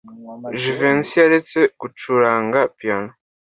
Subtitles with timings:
[0.59, 3.11] Jivency yaretse gucuranga piyano.